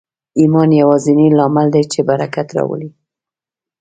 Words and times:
ایمان 0.39 0.69
یوازېنی 0.81 1.27
لامل 1.37 1.67
دی 1.73 1.83
چې 1.91 1.99
برکت 2.09 2.47
راوړي 2.57 2.89